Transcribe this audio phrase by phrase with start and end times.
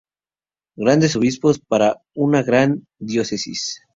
[0.77, 3.81] Grandes Obispos para una gran Diócesis.